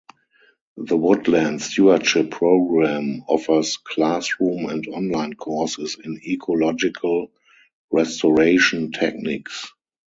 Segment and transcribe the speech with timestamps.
[0.77, 7.31] The Woodland Stewardship Program offers classroom and online courses in ecological
[7.91, 9.67] restoration techniques.